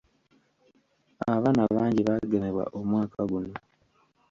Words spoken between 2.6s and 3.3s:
omwaka